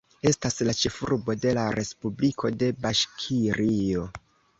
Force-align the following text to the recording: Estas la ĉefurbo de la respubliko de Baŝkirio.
Estas 0.27 0.55
la 0.69 0.73
ĉefurbo 0.77 1.35
de 1.43 1.51
la 1.57 1.65
respubliko 1.79 2.51
de 2.63 2.71
Baŝkirio. 2.87 4.07